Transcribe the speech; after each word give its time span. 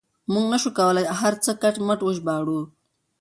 موږ 0.31 0.45
نه 0.53 0.57
شو 0.61 0.69
کولای 0.77 1.05
هر 1.19 1.33
څه 1.43 1.51
کټ 1.61 1.75
مټ 1.87 1.99
وژباړو. 2.03 2.59